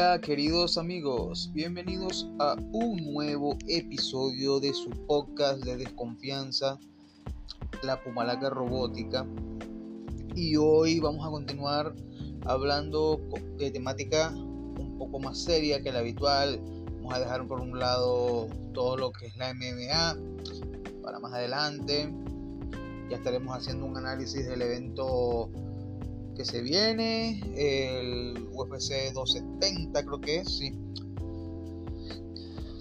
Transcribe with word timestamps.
Hola 0.00 0.20
queridos 0.20 0.78
amigos, 0.78 1.50
bienvenidos 1.52 2.30
a 2.38 2.54
un 2.70 3.12
nuevo 3.12 3.58
episodio 3.66 4.60
de 4.60 4.72
su 4.72 4.90
podcast 4.90 5.64
de 5.64 5.76
desconfianza, 5.76 6.78
la 7.82 8.00
Pumalaca 8.00 8.48
Robótica. 8.48 9.26
Y 10.36 10.54
hoy 10.54 11.00
vamos 11.00 11.26
a 11.26 11.30
continuar 11.30 11.96
hablando 12.46 13.20
de 13.58 13.72
temática 13.72 14.30
un 14.30 14.98
poco 14.98 15.18
más 15.18 15.36
seria 15.36 15.82
que 15.82 15.90
la 15.90 15.98
habitual. 15.98 16.60
Vamos 16.98 17.14
a 17.14 17.18
dejar 17.18 17.48
por 17.48 17.60
un 17.60 17.76
lado 17.76 18.46
todo 18.74 18.96
lo 18.98 19.10
que 19.10 19.26
es 19.26 19.36
la 19.36 19.52
MMA 19.52 20.16
para 21.02 21.18
más 21.18 21.32
adelante. 21.32 22.08
Ya 23.10 23.16
estaremos 23.16 23.56
haciendo 23.56 23.84
un 23.84 23.96
análisis 23.96 24.46
del 24.46 24.62
evento 24.62 25.50
que 26.38 26.44
se 26.44 26.62
viene, 26.62 27.42
el 27.56 28.48
UFC 28.52 29.12
270 29.12 30.04
creo 30.04 30.20
que 30.20 30.36
es, 30.36 30.58
sí. 30.58 30.72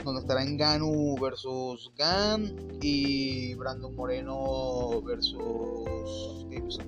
Donde 0.06 0.22
estará 0.22 0.44
en 0.44 0.58
Ganu 0.58 1.16
versus 1.20 1.92
Gan 1.98 2.56
y 2.82 3.56
Brandon 3.56 3.96
Moreno 3.96 5.02
versus 5.02 6.46
Davidson. 6.52 6.86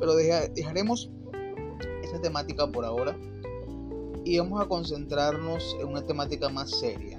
Pero 0.00 0.14
dejaremos 0.16 1.10
esa 2.02 2.22
temática 2.22 2.66
por 2.72 2.86
ahora 2.86 3.14
y 4.24 4.38
vamos 4.38 4.62
a 4.62 4.66
concentrarnos 4.66 5.76
en 5.78 5.88
una 5.88 6.06
temática 6.06 6.48
más 6.48 6.70
seria. 6.70 7.18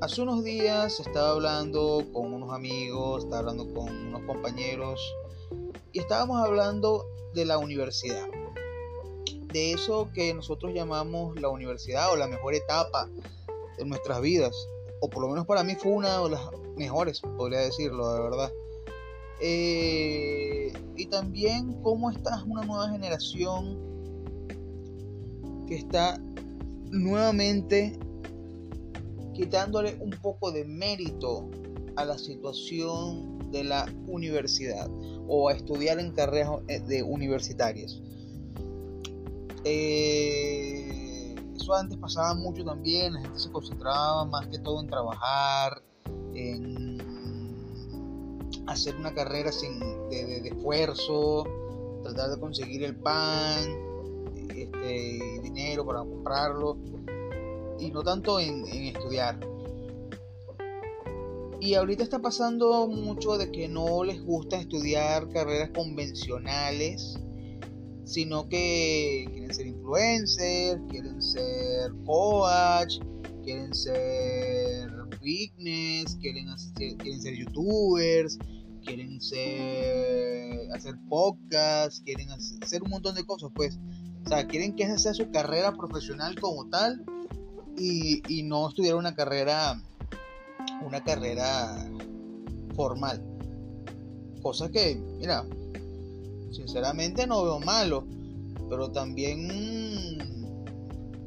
Hace 0.00 0.22
unos 0.22 0.42
días 0.42 1.00
estaba 1.00 1.32
hablando 1.32 2.02
con 2.14 2.32
unos 2.32 2.54
amigos, 2.54 3.24
estaba 3.24 3.40
hablando 3.40 3.72
con 3.74 3.94
unos 4.08 4.22
compañeros 4.22 5.14
y 5.92 5.98
estábamos 5.98 6.40
hablando 6.40 7.04
de 7.34 7.44
la 7.44 7.58
universidad. 7.58 8.26
De 9.52 9.72
eso 9.72 10.10
que 10.14 10.32
nosotros 10.32 10.72
llamamos 10.72 11.38
la 11.40 11.48
universidad 11.48 12.12
o 12.12 12.16
la 12.16 12.26
mejor 12.26 12.54
etapa 12.54 13.08
de 13.76 13.84
nuestras 13.84 14.20
vidas. 14.20 14.54
O 15.00 15.10
por 15.10 15.22
lo 15.22 15.28
menos 15.28 15.46
para 15.46 15.62
mí 15.62 15.74
fue 15.74 15.92
una 15.92 16.18
de 16.18 16.30
las 16.30 16.42
mejores, 16.76 17.20
podría 17.20 17.60
decirlo, 17.60 18.12
de 18.14 18.20
verdad. 18.22 18.52
Eh, 19.40 20.72
y 20.96 21.06
también 21.06 21.82
cómo 21.82 22.10
está 22.10 22.42
una 22.44 22.62
nueva 22.62 22.90
generación 22.90 23.76
que 25.66 25.76
está 25.76 26.18
nuevamente 26.90 27.98
quitándole 29.34 29.96
un 30.00 30.10
poco 30.22 30.52
de 30.52 30.64
mérito 30.64 31.50
a 31.96 32.04
la 32.04 32.18
situación 32.18 33.31
de 33.52 33.64
la 33.64 33.86
universidad 34.06 34.88
o 35.28 35.48
a 35.48 35.52
estudiar 35.52 36.00
en 36.00 36.12
carreras 36.12 36.50
eh, 36.68 36.80
de 36.80 37.02
universitarias. 37.02 38.00
Eh, 39.64 41.34
eso 41.54 41.74
antes 41.74 41.96
pasaba 41.98 42.34
mucho 42.34 42.64
también, 42.64 43.14
la 43.14 43.20
gente 43.20 43.38
se 43.38 43.50
concentraba 43.52 44.24
más 44.24 44.48
que 44.48 44.58
todo 44.58 44.80
en 44.80 44.88
trabajar, 44.88 45.80
en 46.34 46.98
hacer 48.66 48.96
una 48.96 49.14
carrera 49.14 49.52
sin, 49.52 49.78
de, 50.08 50.48
esfuerzo, 50.48 51.44
tratar 52.02 52.30
de 52.30 52.40
conseguir 52.40 52.82
el 52.82 52.96
pan, 52.96 53.60
este, 54.56 55.40
dinero 55.42 55.86
para 55.86 56.00
comprarlo, 56.00 56.76
y 57.78 57.90
no 57.90 58.02
tanto 58.02 58.40
en 58.40 58.66
estudiar. 58.66 59.38
Y 61.62 61.74
ahorita 61.74 62.02
está 62.02 62.18
pasando 62.18 62.88
mucho 62.88 63.38
de 63.38 63.52
que 63.52 63.68
no 63.68 64.02
les 64.02 64.20
gusta 64.20 64.56
estudiar 64.56 65.28
carreras 65.28 65.70
convencionales, 65.70 67.20
sino 68.04 68.48
que 68.48 69.28
quieren 69.30 69.54
ser 69.54 69.68
influencers, 69.68 70.80
quieren 70.90 71.22
ser 71.22 71.92
coach, 72.04 72.98
quieren 73.44 73.72
ser 73.72 74.90
fitness, 75.22 76.16
quieren, 76.16 76.48
quieren 76.98 77.22
ser 77.22 77.36
youtubers, 77.36 78.40
quieren 78.84 79.20
ser, 79.20 80.68
hacer 80.74 80.96
podcasts, 81.08 82.02
quieren 82.04 82.28
hacer 82.30 82.82
un 82.82 82.90
montón 82.90 83.14
de 83.14 83.24
cosas, 83.24 83.52
pues. 83.54 83.78
O 84.26 84.28
sea, 84.28 84.48
quieren 84.48 84.74
que 84.74 84.82
esa 84.82 84.98
sea 84.98 85.14
su 85.14 85.30
carrera 85.30 85.72
profesional 85.74 86.34
como 86.40 86.68
tal 86.70 87.04
y, 87.78 88.20
y 88.26 88.42
no 88.42 88.68
estudiar 88.68 88.96
una 88.96 89.14
carrera 89.14 89.80
una 90.84 91.02
carrera 91.02 91.88
formal. 92.74 93.22
Cosa 94.42 94.70
que, 94.70 94.96
mira, 95.18 95.44
sinceramente 96.50 97.26
no 97.26 97.44
veo 97.44 97.60
malo, 97.60 98.04
pero 98.68 98.90
también 98.90 100.18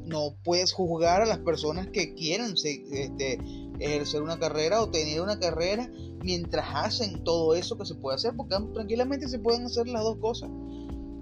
no 0.04 0.34
puedes 0.44 0.72
juzgar 0.72 1.22
a 1.22 1.26
las 1.26 1.38
personas 1.38 1.88
que 1.88 2.14
quieren 2.14 2.54
este, 2.54 3.38
ejercer 3.78 4.22
una 4.22 4.38
carrera 4.38 4.82
o 4.82 4.88
tener 4.88 5.20
una 5.20 5.38
carrera 5.38 5.90
mientras 6.22 6.66
hacen 6.74 7.24
todo 7.24 7.54
eso 7.54 7.76
que 7.76 7.84
se 7.84 7.94
puede 7.94 8.16
hacer, 8.16 8.34
porque 8.36 8.56
tranquilamente 8.72 9.28
se 9.28 9.38
pueden 9.38 9.64
hacer 9.64 9.88
las 9.88 10.02
dos 10.02 10.16
cosas. 10.18 10.50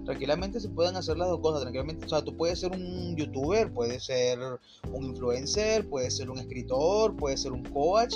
Tranquilamente 0.05 0.59
se 0.59 0.69
pueden 0.69 0.95
hacer 0.95 1.17
las 1.17 1.27
dos 1.27 1.39
cosas. 1.39 1.61
Tranquilamente, 1.61 2.05
o 2.05 2.09
sea, 2.09 2.21
tú 2.21 2.35
puedes 2.37 2.59
ser 2.59 2.71
un 2.71 3.15
youtuber, 3.15 3.71
puedes 3.73 4.05
ser 4.05 4.39
un 4.91 5.03
influencer, 5.03 5.89
puedes 5.89 6.15
ser 6.17 6.29
un 6.29 6.37
escritor, 6.37 7.15
puedes 7.15 7.41
ser 7.41 7.51
un 7.51 7.63
coach 7.63 8.15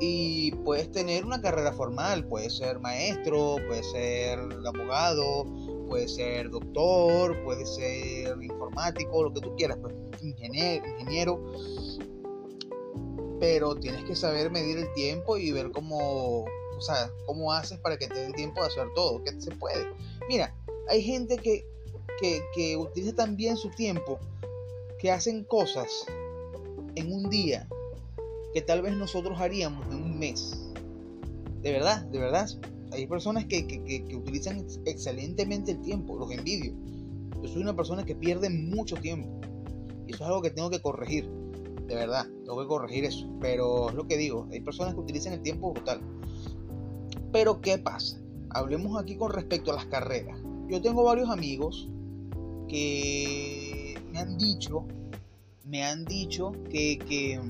y 0.00 0.52
puedes 0.64 0.90
tener 0.90 1.24
una 1.24 1.40
carrera 1.40 1.72
formal, 1.72 2.24
puedes 2.24 2.56
ser 2.56 2.78
maestro, 2.80 3.56
puedes 3.66 3.90
ser 3.90 4.38
abogado, 4.64 5.44
puedes 5.88 6.14
ser 6.14 6.50
doctor, 6.50 7.42
puedes 7.44 7.74
ser 7.74 8.40
informático, 8.40 9.24
lo 9.24 9.32
que 9.32 9.40
tú 9.40 9.56
quieras, 9.56 9.78
pues, 9.80 9.94
ingeniero, 10.22 10.86
ingeniero. 10.86 11.52
Pero 13.40 13.74
tienes 13.76 14.04
que 14.04 14.14
saber 14.14 14.50
medir 14.50 14.78
el 14.78 14.92
tiempo 14.94 15.36
y 15.36 15.52
ver 15.52 15.70
cómo, 15.72 16.44
o 16.44 16.80
sea, 16.80 17.10
cómo 17.26 17.52
haces 17.52 17.78
para 17.78 17.96
que 17.96 18.06
te 18.06 18.14
dé 18.14 18.26
el 18.26 18.34
tiempo 18.34 18.60
de 18.60 18.68
hacer 18.68 18.88
todo, 18.94 19.22
que 19.22 19.40
se 19.40 19.50
puede. 19.52 19.86
Mira, 20.28 20.54
hay 20.88 21.02
gente 21.02 21.36
que, 21.36 21.66
que, 22.20 22.40
que 22.54 22.76
utiliza 22.76 23.14
también 23.14 23.56
su 23.56 23.70
tiempo, 23.70 24.18
que 24.98 25.10
hacen 25.10 25.44
cosas 25.44 26.06
en 26.94 27.12
un 27.12 27.30
día 27.30 27.68
que 28.52 28.62
tal 28.62 28.82
vez 28.82 28.96
nosotros 28.96 29.40
haríamos 29.40 29.86
en 29.88 30.02
un 30.02 30.18
mes. 30.18 30.72
De 31.62 31.72
verdad, 31.72 32.04
de 32.06 32.18
verdad. 32.18 32.48
Hay 32.92 33.06
personas 33.06 33.44
que, 33.44 33.64
utilizan 34.16 34.66
excelentemente 34.86 35.72
el 35.72 35.82
tiempo, 35.82 36.16
los 36.16 36.30
envidio. 36.32 36.72
Yo 37.42 37.48
soy 37.48 37.62
una 37.62 37.76
persona 37.76 38.04
que 38.04 38.14
pierde 38.14 38.48
mucho 38.48 38.96
tiempo. 38.96 39.28
Y 40.06 40.14
eso 40.14 40.24
es 40.24 40.28
algo 40.28 40.40
que 40.40 40.50
tengo 40.50 40.70
que 40.70 40.80
corregir. 40.80 41.28
De 41.86 41.94
verdad, 41.94 42.26
tengo 42.44 42.60
que 42.60 42.66
corregir 42.66 43.04
eso. 43.04 43.28
Pero 43.40 43.90
es 43.90 43.94
lo 43.94 44.06
que 44.06 44.16
digo, 44.16 44.48
hay 44.50 44.60
personas 44.60 44.94
que 44.94 45.00
utilizan 45.00 45.34
el 45.34 45.42
tiempo 45.42 45.72
brutal. 45.72 46.00
Pero 47.30 47.60
¿qué 47.60 47.76
pasa? 47.76 48.18
Hablemos 48.50 49.00
aquí 49.00 49.16
con 49.16 49.32
respecto 49.32 49.70
a 49.70 49.74
las 49.74 49.86
carreras. 49.86 50.38
Yo 50.68 50.82
tengo 50.82 51.02
varios 51.02 51.30
amigos 51.30 51.88
que 52.68 53.94
me 54.12 54.18
han 54.18 54.36
dicho, 54.36 54.84
me 55.64 55.82
han 55.82 56.04
dicho 56.04 56.52
que, 56.70 56.98
que 56.98 57.40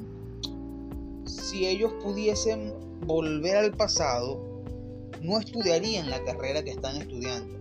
si 1.25 1.67
ellos 1.67 1.93
pudiesen 2.01 2.73
volver 3.07 3.57
al 3.57 3.73
pasado, 3.73 4.41
no 5.21 5.37
estudiarían 5.41 6.11
la 6.11 6.23
carrera 6.23 6.63
que 6.63 6.71
están 6.71 6.97
estudiando. 6.97 7.59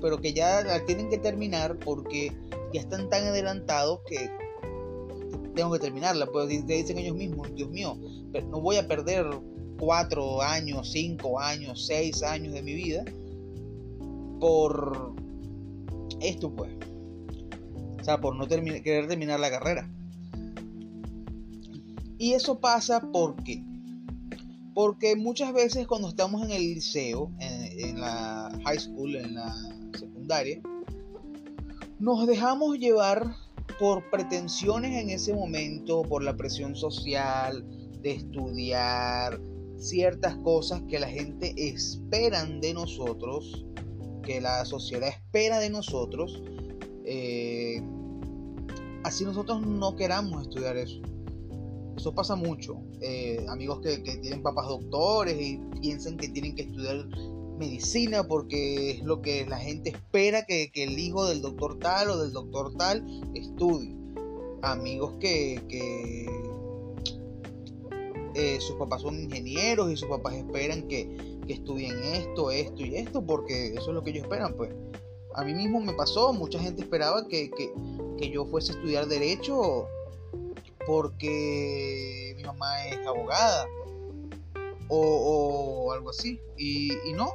Pero 0.00 0.18
que 0.18 0.32
ya 0.32 0.62
la 0.62 0.82
tienen 0.86 1.10
que 1.10 1.18
terminar 1.18 1.78
porque 1.78 2.32
ya 2.72 2.80
están 2.80 3.10
tan 3.10 3.24
adelantados 3.24 4.00
que 4.06 4.30
tengo 5.54 5.70
que 5.72 5.80
terminarla. 5.80 6.26
Pues 6.26 6.48
dicen 6.48 6.96
ellos 6.96 7.14
mismos, 7.14 7.54
Dios 7.54 7.68
mío, 7.68 7.98
pero 8.32 8.46
no 8.48 8.62
voy 8.62 8.76
a 8.76 8.88
perder 8.88 9.26
cuatro 9.78 10.40
años, 10.40 10.92
cinco 10.92 11.38
años, 11.38 11.84
seis 11.86 12.22
años 12.22 12.54
de 12.54 12.62
mi 12.62 12.72
vida 12.72 13.04
por 14.40 15.14
esto, 16.20 16.54
pues. 16.54 16.70
O 18.00 18.04
sea, 18.04 18.20
por 18.20 18.36
no 18.36 18.46
querer 18.46 19.08
terminar 19.08 19.40
la 19.40 19.50
carrera. 19.50 19.90
Y 22.18 22.32
eso 22.32 22.60
pasa 22.60 23.00
porque 23.12 23.62
porque 24.74 25.14
muchas 25.14 25.52
veces 25.52 25.86
cuando 25.86 26.08
estamos 26.08 26.42
en 26.42 26.50
el 26.50 26.74
liceo, 26.74 27.30
en, 27.38 28.00
la 28.00 28.50
high 28.64 28.78
school, 28.78 29.14
en 29.14 29.34
la 29.34 29.54
secundaria, 29.96 30.60
nos 32.00 32.26
dejamos 32.26 32.76
llevar 32.78 33.36
por 33.78 34.10
pretensiones 34.10 35.00
en 35.00 35.10
ese 35.10 35.32
momento, 35.32 36.02
por 36.02 36.24
la 36.24 36.36
presión 36.36 36.74
social 36.74 37.64
de 38.02 38.12
estudiar 38.12 39.40
ciertas 39.78 40.36
cosas 40.38 40.82
que 40.88 40.98
la 40.98 41.08
gente 41.08 41.54
esperan 41.56 42.60
de 42.60 42.74
nosotros, 42.74 43.64
que 44.24 44.40
la 44.40 44.64
sociedad 44.64 45.08
espera 45.08 45.58
de 45.58 45.70
nosotros, 45.70 46.42
eh, 47.04 47.82
así 49.04 49.24
nosotros 49.24 49.64
no 49.66 49.96
queramos 49.96 50.42
estudiar 50.42 50.76
eso. 50.76 51.00
Eso 51.96 52.14
pasa 52.14 52.34
mucho. 52.34 52.76
Eh, 53.00 53.44
amigos 53.48 53.80
que, 53.80 53.98
tienen 53.98 54.42
papás 54.42 54.66
doctores 54.66 55.40
y 55.40 55.60
piensan 55.80 56.16
que 56.16 56.28
tienen 56.28 56.54
que 56.56 56.62
estudiar 56.62 57.06
medicina 57.58 58.26
porque 58.26 58.90
es 58.90 59.02
lo 59.02 59.22
que 59.22 59.46
la 59.46 59.58
gente 59.58 59.90
espera 59.90 60.44
que, 60.44 60.70
el 60.74 60.98
hijo 60.98 61.26
del 61.26 61.40
doctor 61.40 61.78
tal 61.78 62.10
o 62.10 62.18
del 62.18 62.32
doctor 62.32 62.74
tal 62.76 63.04
estudie. 63.34 63.94
Amigos 64.62 65.12
que, 65.20 65.62
eh, 68.34 68.58
sus 68.60 68.76
papás 68.76 69.02
son 69.02 69.20
ingenieros 69.20 69.92
y 69.92 69.96
sus 69.96 70.08
papás 70.08 70.34
esperan 70.34 70.88
que, 70.88 71.33
que, 71.46 71.52
estudien 71.54 72.02
esto, 72.02 72.50
esto 72.50 72.82
y 72.82 72.96
esto 72.96 73.24
porque 73.24 73.74
eso 73.74 73.90
es 73.90 73.94
lo 73.94 74.02
que 74.02 74.10
ellos 74.10 74.24
esperan. 74.24 74.54
Pues 74.54 74.70
a 75.34 75.44
mí 75.44 75.54
mismo 75.54 75.80
me 75.80 75.92
pasó, 75.92 76.32
mucha 76.32 76.58
gente 76.58 76.82
esperaba 76.82 77.26
que, 77.28 77.50
que 78.18 78.30
yo 78.30 78.46
fuese 78.46 78.72
a 78.72 78.76
estudiar 78.76 79.06
derecho 79.06 79.88
porque 80.86 82.34
mi 82.36 82.42
mamá 82.44 82.86
es 82.86 83.06
abogada 83.06 83.66
o, 84.88 85.92
algo 85.92 86.10
así. 86.10 86.40
Y, 86.56 86.90
no, 87.14 87.26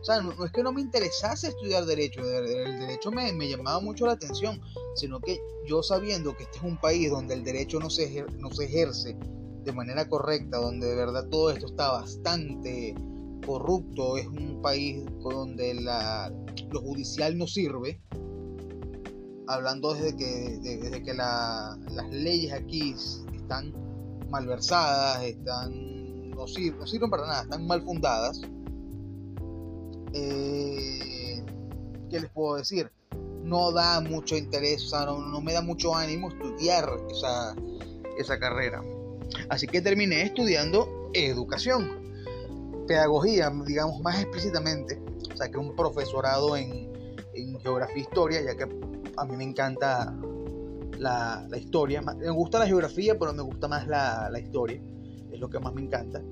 o 0.00 0.04
sea, 0.04 0.20
no, 0.20 0.44
es 0.44 0.52
que 0.52 0.62
no 0.62 0.72
me 0.72 0.80
interesase 0.80 1.48
estudiar 1.48 1.84
derecho, 1.86 2.20
el, 2.20 2.78
derecho 2.78 3.10
me, 3.10 3.48
llamaba 3.48 3.80
mucho 3.80 4.06
la 4.06 4.12
atención, 4.12 4.60
sino 4.94 5.20
que 5.20 5.40
yo 5.66 5.82
sabiendo 5.82 6.36
que 6.36 6.44
este 6.44 6.58
es 6.58 6.64
un 6.64 6.78
país 6.78 7.10
donde 7.10 7.34
el 7.34 7.44
derecho 7.44 7.78
no 7.78 7.90
se, 7.90 8.24
no 8.38 8.50
se 8.50 8.64
ejerce 8.64 9.16
de 9.64 9.72
manera 9.72 10.08
correcta, 10.08 10.58
donde 10.58 10.86
de 10.86 10.96
verdad 10.96 11.28
todo 11.28 11.50
esto 11.50 11.66
está 11.66 11.92
bastante 11.92 12.94
corrupto, 13.48 14.18
es 14.18 14.26
un 14.26 14.60
país 14.60 15.02
donde 15.22 15.72
la, 15.72 16.30
lo 16.70 16.80
judicial 16.82 17.38
no 17.38 17.46
sirve, 17.46 17.98
hablando 19.46 19.94
desde 19.94 20.14
que, 20.14 20.58
desde 20.60 21.02
que 21.02 21.14
las 21.14 22.10
leyes 22.10 22.52
aquí 22.52 22.94
están 23.34 23.72
malversadas, 24.28 25.24
están, 25.24 26.30
no, 26.30 26.46
sirven, 26.46 26.78
no 26.78 26.86
sirven 26.86 27.10
para 27.10 27.26
nada, 27.26 27.42
están 27.42 27.66
mal 27.66 27.82
fundadas. 27.82 28.42
Eh, 30.12 31.42
¿Qué 32.10 32.20
les 32.20 32.30
puedo 32.30 32.56
decir? 32.56 32.90
No 33.42 33.72
da 33.72 34.02
mucho 34.02 34.36
interés, 34.36 34.84
o 34.84 34.88
sea, 34.88 35.06
no, 35.06 35.40
me 35.40 35.54
da 35.54 35.62
mucho 35.62 35.96
ánimo 35.96 36.28
estudiar 36.28 36.86
esa, 37.10 37.56
esa 38.18 38.38
carrera. 38.38 38.84
Así 39.48 39.66
que 39.66 39.80
terminé 39.80 40.20
estudiando 40.22 41.10
educación, 41.14 41.97
pedagogía, 42.88 43.52
digamos 43.64 44.00
más 44.00 44.20
explícitamente, 44.20 45.00
que 45.52 45.58
un 45.58 45.76
profesorado 45.76 46.56
en, 46.56 46.90
en 47.34 47.60
geografía 47.60 47.96
e 47.96 48.00
historia, 48.00 48.42
ya 48.42 48.56
que 48.56 48.64
a 49.16 49.24
mí 49.24 49.36
me 49.36 49.44
encanta 49.44 50.12
la, 50.98 51.46
historia. 51.56 52.02
Me 52.02 52.30
gusta 52.30 52.58
la 52.58 52.66
geografía, 52.66 53.18
pero 53.18 53.32
me 53.32 53.42
gusta 53.42 53.68
más 53.68 53.86
la, 53.86 54.30
historia. 54.40 54.82
Es 55.30 55.38
lo 55.38 55.48
que 55.48 55.60
más 55.60 55.74
me 55.74 55.82
encanta. 55.82 56.22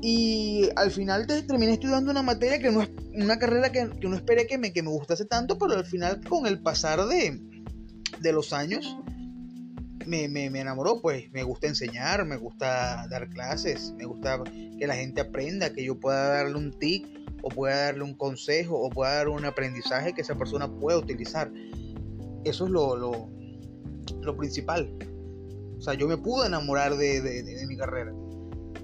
Y 0.00 0.68
al 0.76 0.92
final 0.92 1.26
terminé 1.26 1.72
estudiando 1.72 2.12
una 2.12 2.22
materia 2.22 2.60
que 2.60 2.70
no 2.70 2.82
es 2.82 2.90
una 3.14 3.38
carrera 3.38 3.72
que, 3.72 3.84
no 3.84 4.14
esperé 4.14 4.46
que 4.46 4.56
me, 4.56 4.72
que 4.72 4.82
me 4.82 4.90
gustase 4.90 5.24
tanto, 5.24 5.58
pero 5.58 5.72
al 5.74 5.84
final 5.84 6.20
con 6.28 6.46
el 6.46 6.62
pasar 6.62 7.04
de, 7.06 7.40
de 8.20 8.32
los 8.32 8.52
años 8.52 8.96
me, 10.08 10.28
me, 10.28 10.50
me, 10.50 10.60
enamoró, 10.60 11.00
pues 11.00 11.30
me 11.32 11.42
gusta 11.42 11.66
enseñar, 11.66 12.24
me 12.24 12.36
gusta 12.36 13.06
dar 13.08 13.28
clases, 13.28 13.92
me 13.96 14.04
gusta 14.04 14.42
que 14.78 14.86
la 14.86 14.94
gente 14.94 15.20
aprenda, 15.20 15.72
que 15.72 15.84
yo 15.84 16.00
pueda 16.00 16.28
darle 16.28 16.56
un 16.56 16.72
tic 16.78 17.06
o 17.42 17.48
pueda 17.48 17.86
darle 17.86 18.02
un 18.02 18.14
consejo 18.14 18.78
o 18.78 18.90
pueda 18.90 19.14
dar 19.14 19.28
un 19.28 19.44
aprendizaje 19.44 20.12
que 20.14 20.22
esa 20.22 20.36
persona 20.36 20.68
pueda 20.68 20.98
utilizar. 20.98 21.52
Eso 22.44 22.64
es 22.64 22.70
lo, 22.70 22.96
lo, 22.96 23.28
lo 24.20 24.36
principal. 24.36 24.90
O 25.76 25.80
sea, 25.80 25.94
yo 25.94 26.08
me 26.08 26.16
pude 26.16 26.46
enamorar 26.46 26.96
de, 26.96 27.20
de, 27.20 27.66
mi 27.66 27.76
carrera. 27.76 28.12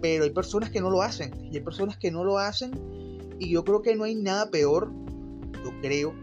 Pero 0.00 0.24
hay 0.24 0.30
personas 0.30 0.70
que 0.70 0.80
no 0.80 0.90
lo 0.90 1.02
hacen. 1.02 1.32
Y 1.50 1.56
hay 1.56 1.62
personas 1.62 1.96
que 1.96 2.10
no 2.10 2.24
lo 2.24 2.38
hacen. 2.38 2.72
Y 3.38 3.50
yo 3.50 3.64
creo 3.64 3.82
que 3.82 3.96
no 3.96 4.04
hay 4.04 4.14
nada 4.14 4.50
peor. 4.50 4.92
Yo 5.64 5.72
creo, 5.80 6.14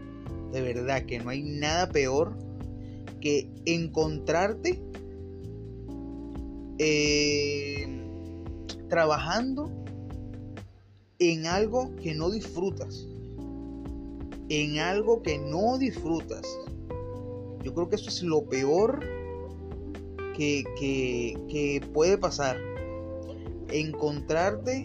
de 0.52 0.62
verdad, 0.62 1.04
que 1.04 1.18
no 1.18 1.30
hay 1.30 1.42
nada 1.42 1.88
peor 1.90 2.34
que 3.22 3.48
encontrarte 3.64 4.82
eh, 6.78 7.86
trabajando 8.88 9.70
en 11.20 11.46
algo 11.46 11.94
que 11.96 12.14
no 12.14 12.30
disfrutas. 12.30 13.06
En 14.48 14.80
algo 14.80 15.22
que 15.22 15.38
no 15.38 15.78
disfrutas. 15.78 16.46
Yo 17.62 17.72
creo 17.72 17.88
que 17.88 17.96
eso 17.96 18.08
es 18.08 18.22
lo 18.24 18.44
peor 18.44 19.00
que, 20.36 20.64
que, 20.78 21.80
puede 21.94 22.18
pasar. 22.18 22.58
Encontrarte 23.68 24.84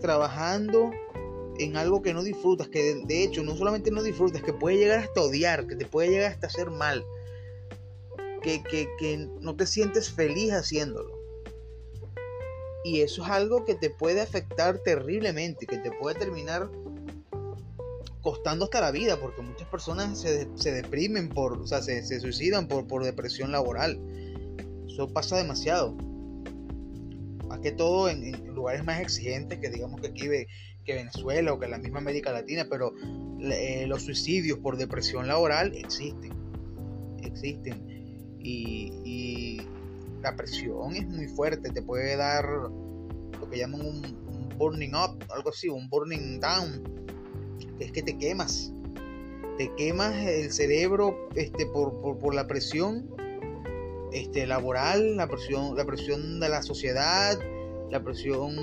trabajando 0.00 0.90
en 1.58 1.76
algo 1.76 2.02
que 2.02 2.12
no 2.12 2.22
disfrutas, 2.22 2.68
que 2.68 2.96
de, 3.06 3.24
hecho 3.24 3.42
no 3.44 3.56
solamente 3.56 3.90
no 3.90 4.02
disfrutas, 4.02 4.42
que 4.42 4.52
puede 4.52 4.78
llegar 4.78 4.98
hasta 4.98 5.22
odiar, 5.22 5.66
que 5.66 5.76
te 5.76 5.86
puede 5.86 6.10
llegar 6.10 6.32
hasta 6.32 6.48
hacer 6.48 6.70
mal, 6.70 7.04
que, 8.46 9.28
no 9.40 9.56
te 9.56 9.66
sientes 9.66 10.10
feliz 10.10 10.52
haciéndolo. 10.52 11.14
Y 12.84 13.00
eso 13.00 13.24
es 13.24 13.30
algo 13.30 13.64
que 13.64 13.74
te 13.74 13.90
puede 13.90 14.20
afectar 14.20 14.78
terriblemente, 14.78 15.66
que 15.66 15.78
te 15.78 15.90
puede 15.90 16.16
terminar 16.18 16.70
costando 18.22 18.64
hasta 18.64 18.80
la 18.80 18.92
vida, 18.92 19.18
porque 19.20 19.42
muchas 19.42 19.68
personas 19.68 20.20
se, 20.20 20.48
se 20.54 20.72
deprimen 20.72 21.28
por, 21.28 21.58
o 21.58 21.66
sea, 21.66 21.82
se, 21.82 22.02
se 22.02 22.20
suicidan 22.20 22.68
por, 22.68 22.86
por, 22.86 23.04
depresión 23.04 23.50
laboral. 23.50 24.00
Eso 24.88 25.12
pasa 25.12 25.36
demasiado. 25.36 25.92
Más 27.48 27.60
que 27.60 27.72
todo 27.72 28.08
en, 28.08 28.54
lugares 28.54 28.84
más 28.84 29.00
exigentes 29.00 29.58
que 29.58 29.70
digamos 29.70 30.00
que 30.00 30.08
aquí 30.08 30.28
que 30.84 30.94
Venezuela 30.94 31.52
o 31.52 31.58
que 31.58 31.66
la 31.66 31.78
misma 31.78 31.98
América 31.98 32.32
Latina, 32.32 32.66
pero 32.70 32.92
eh, 33.40 33.86
los 33.88 34.04
suicidios 34.04 34.60
por 34.60 34.76
depresión 34.76 35.26
laboral 35.26 35.74
existen. 35.74 36.32
Existen. 37.22 37.95
Y, 38.46 39.60
la 40.22 40.34
presión 40.34 40.96
es 40.96 41.06
muy 41.06 41.28
fuerte, 41.28 41.70
te 41.70 41.82
puede 41.82 42.16
dar 42.16 42.44
lo 42.44 43.50
que 43.50 43.58
llaman 43.58 43.82
un, 43.82 44.58
burning 44.58 44.94
up, 44.94 45.22
algo 45.28 45.50
así, 45.50 45.68
un 45.68 45.88
burning 45.88 46.40
down, 46.40 46.82
que 47.78 47.84
es 47.84 47.92
que 47.92 48.02
te 48.02 48.16
quemas, 48.16 48.72
te 49.58 49.70
quemas 49.76 50.16
el 50.16 50.50
cerebro 50.50 51.28
este, 51.34 51.66
por, 51.66 52.34
la 52.34 52.46
presión 52.46 53.08
este, 54.12 54.46
laboral, 54.46 55.16
la 55.16 55.28
presión, 55.28 55.76
la 55.76 55.84
presión 55.84 56.40
de 56.40 56.48
la 56.48 56.62
sociedad, 56.62 57.38
la 57.90 58.02
presión 58.02 58.56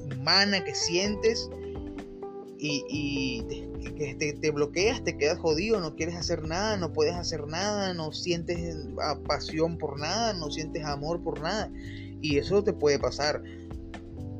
humana 0.00 0.64
que 0.64 0.74
sientes 0.74 1.50
y, 2.58 3.65
te, 3.90 4.50
bloqueas, 4.50 5.02
te 5.04 5.16
quedas 5.16 5.38
jodido, 5.38 5.80
no 5.80 5.94
quieres 5.94 6.16
hacer 6.16 6.46
nada, 6.46 6.76
no 6.76 6.92
puedes 6.92 7.14
hacer 7.14 7.46
nada, 7.46 7.94
no 7.94 8.12
sientes 8.12 8.76
pasión 9.26 9.78
por 9.78 9.98
nada, 9.98 10.32
no 10.34 10.50
sientes 10.50 10.84
amor 10.84 11.22
por 11.22 11.40
nada. 11.40 11.70
Y 12.20 12.38
eso 12.38 12.62
te 12.62 12.72
puede 12.72 12.98
pasar. 12.98 13.42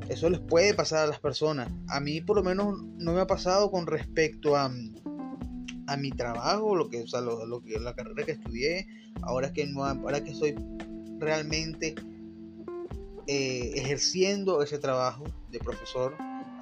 Eso 0.09 0.29
les 0.29 0.39
puede 0.39 0.73
pasar 0.73 0.99
a 0.99 1.07
las 1.07 1.19
personas. 1.19 1.69
A 1.89 1.99
mí 1.99 2.21
por 2.21 2.37
lo 2.37 2.43
menos 2.43 2.81
no 2.97 3.13
me 3.13 3.21
ha 3.21 3.27
pasado 3.27 3.71
con 3.71 3.87
respecto 3.87 4.55
a, 4.55 4.71
a 5.87 5.97
mi 5.97 6.11
trabajo, 6.11 6.75
lo 6.75 6.89
que, 6.89 7.01
o 7.01 7.07
sea, 7.07 7.21
lo, 7.21 7.61
que, 7.61 7.79
la 7.79 7.93
carrera 7.93 8.25
que 8.25 8.33
estudié, 8.33 8.87
ahora 9.21 9.51
que, 9.53 9.65
no, 9.67 9.83
ahora 9.83 10.23
que 10.23 10.31
estoy 10.31 10.55
realmente 11.19 11.95
eh, 13.27 13.71
ejerciendo 13.75 14.61
ese 14.61 14.77
trabajo 14.77 15.25
de 15.51 15.59
profesor 15.59 16.15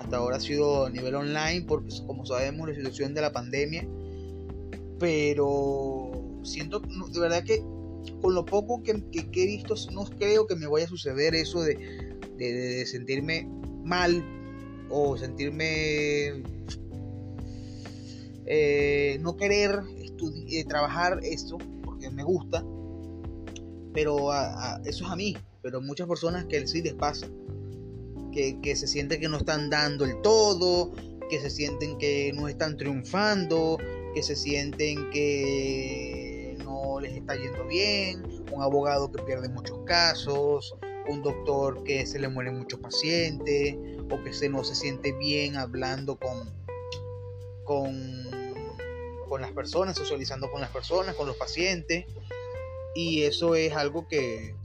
hasta 0.06 0.18
ahora 0.18 0.38
ha 0.38 0.40
sido 0.40 0.86
a 0.86 0.90
nivel 0.92 1.16
online, 1.16 1.66
porque 1.68 1.90
como 2.06 2.26
sabemos 2.26 2.70
la 2.70 2.76
situación 2.76 3.16
de 3.16 3.22
la 3.22 3.32
pandemia. 3.32 3.88
Pero 5.00 6.12
siento 6.44 6.80
de 6.80 7.20
verdad 7.20 7.44
que 7.44 7.62
con 8.22 8.36
lo 8.36 8.46
poco 8.46 8.84
que, 8.84 8.92
he 8.92 9.46
visto, 9.46 9.74
no 9.92 10.06
creo 10.06 10.46
que 10.46 10.56
me 10.56 10.68
vaya 10.68 10.86
a 10.86 10.90
suceder 10.90 11.34
eso 11.34 11.62
de, 11.64 12.86
sentirme 12.86 13.50
mal 13.84 14.24
o 14.90 15.18
sentirme 15.18 16.44
eh, 18.46 19.18
no 19.22 19.36
querer 19.38 19.82
eh, 20.50 20.66
trabajar 20.66 21.20
esto 21.24 21.58
porque 21.84 22.12
me 22.12 22.24
gusta 22.24 22.64
pero 23.94 24.32
eso 24.86 25.06
es 25.06 25.10
a 25.10 25.16
mí 25.16 25.36
pero 25.62 25.82
muchas 25.82 26.08
personas 26.08 26.46
que 26.46 26.68
sí 26.68 26.82
les 26.82 26.94
pasa 26.94 27.28
que, 28.62 28.76
se 28.76 28.88
sienten 28.88 29.22
que 29.22 29.30
no 29.30 29.38
están 29.38 29.70
dando 29.70 30.04
el 30.04 30.22
todo, 30.22 30.92
que 31.30 31.40
se 31.40 31.50
sienten 31.50 31.98
que 31.98 32.34
no 32.34 32.48
están 32.48 32.76
triunfando, 32.76 33.78
que 34.14 34.22
se 34.22 34.36
sienten 34.36 35.10
que 35.10 36.58
no 36.64 37.00
les 37.00 37.16
está 37.16 37.36
yendo 37.36 37.66
bien, 37.66 38.24
un 38.52 38.62
abogado 38.62 39.12
que 39.12 39.24
pierde 39.24 39.48
muchos 39.50 39.80
casos, 39.86 40.76
un 41.08 41.22
doctor 41.22 41.84
que 41.84 42.06
se 42.06 42.20
le 42.20 42.28
mueren 42.28 42.58
muchos 42.58 42.80
pacientes, 42.80 43.76
o 44.12 44.24
que 44.24 44.34
se 44.34 44.50
no 44.50 44.64
se 44.64 44.76
siente 44.76 45.14
bien 45.14 45.56
hablando 45.56 46.20
con, 46.20 46.54
con, 47.64 47.96
con 49.30 49.42
las 49.42 49.52
personas, 49.54 49.96
socializando 49.96 50.52
con 50.52 50.60
las 50.60 50.72
personas, 50.72 51.16
con 51.16 51.28
los 51.28 51.38
pacientes. 51.38 52.06
Y 52.96 53.24
eso 53.24 53.56
es 53.56 53.74
algo 53.74 54.08
que, 54.08 54.56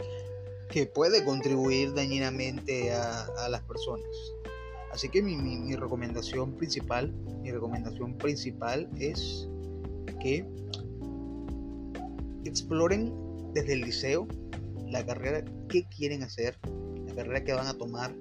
que 0.70 0.86
puede 0.86 1.24
contribuir 1.24 1.92
dañinamente 1.94 2.92
a, 2.92 3.48
las 3.48 3.62
personas. 3.62 4.06
Así 4.92 5.08
que 5.08 5.22
mi, 5.22 5.74
recomendación 5.74 6.54
principal, 6.56 7.12
mi 7.42 7.50
recomendación 7.50 8.16
principal 8.16 8.88
es 8.98 9.48
que 10.20 10.46
exploren 12.44 13.12
desde 13.52 13.74
el 13.74 13.80
liceo 13.82 14.26
la 14.86 15.04
carrera 15.04 15.44
que 15.68 15.84
quieren 15.84 16.22
hacer, 16.22 16.56
la 17.06 17.14
carrera 17.14 17.44
que 17.44 17.52
van 17.52 17.66
a 17.66 17.74
tomar, 17.74 18.14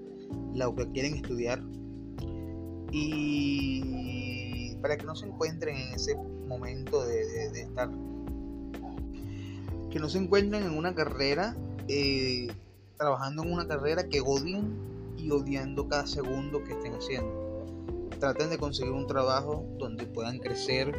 la 0.54 0.74
que 0.76 0.92
quieren 0.92 1.16
estudiar 1.16 1.62
y 2.92 4.76
para 4.82 4.98
que 4.98 5.06
no 5.06 5.16
se 5.16 5.28
encuentren 5.28 5.76
en 5.76 5.94
ese 5.94 6.16
momento 6.48 7.06
de, 7.06 7.46
estar 7.62 7.90
que 9.92 10.00
no 10.00 10.10
se 10.10 10.20
encuentren 10.20 10.64
en 10.64 10.78
una 10.78 10.94
carrera 10.94 11.56
eh, 11.92 12.48
trabajando 12.98 13.42
en 13.44 13.52
una 13.52 13.68
carrera 13.68 14.08
que 14.08 14.22
odien 14.22 14.78
y 15.18 15.32
odiando 15.32 15.88
cada 15.88 16.06
segundo 16.06 16.64
que 16.64 16.74
estén 16.74 16.94
haciendo. 16.94 17.66
Traten 18.20 18.52
de 18.52 18.60
conseguir 18.60 18.92
un 18.92 19.08
trabajo 19.08 19.66
donde 19.80 20.06
puedan 20.06 20.38
crecer 20.38 20.96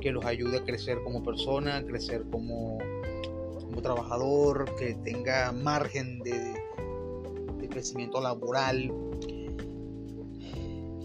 que 0.00 0.12
los 0.12 0.24
ayude 0.24 0.58
a 0.58 0.64
crecer 0.64 0.98
como 1.04 1.22
persona 1.22 1.84
crecer 1.84 2.24
como, 2.30 2.78
como 3.60 3.82
trabajador 3.82 4.74
que 4.76 4.94
tenga 4.94 5.52
margen 5.52 6.20
de, 6.20 6.54
de 7.58 7.68
crecimiento 7.68 8.20
laboral. 8.20 8.90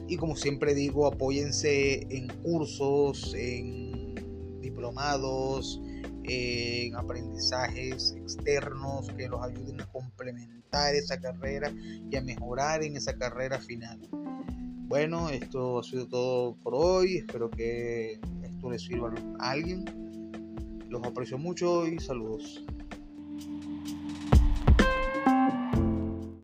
Y 0.07 0.15
como 0.15 0.37
siempre 0.37 0.73
digo, 0.73 1.07
apóyense 1.07 2.07
en 2.09 2.29
cursos, 2.41 3.33
en 3.35 4.15
diplomados, 4.61 5.81
en 6.89 6.95
aprendizajes 6.95 8.13
externos 8.17 9.09
que 9.15 9.27
los 9.27 9.41
ayuden 9.41 9.79
a 9.81 9.85
complementar 9.87 10.95
esa 10.95 11.19
carrera 11.19 11.71
y 12.09 12.15
a 12.15 12.21
mejorar 12.21 12.83
en 12.83 12.97
esa 12.97 13.15
carrera 13.17 13.59
final. 13.59 13.99
Bueno, 14.87 15.29
esto 15.29 15.79
ha 15.79 15.83
sido 15.83 16.07
todo 16.07 16.55
por 16.63 16.73
hoy. 16.75 17.17
Espero 17.17 17.49
que 17.49 18.19
esto 18.43 18.71
les 18.71 18.81
sirva 18.81 19.13
a 19.39 19.51
alguien. 19.51 19.85
Los 20.89 21.03
aprecio 21.03 21.37
mucho 21.37 21.87
y 21.87 21.99
saludos. 21.99 22.65